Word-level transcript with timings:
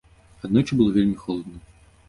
Аднойчы 0.47 0.79
было 0.81 0.95
вельмі 0.97 1.21
холадна. 1.23 1.59